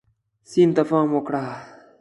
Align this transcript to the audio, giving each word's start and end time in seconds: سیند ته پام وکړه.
سیند 0.49 0.73
ته 0.75 0.83
پام 0.89 1.09
وکړه. 1.13 1.43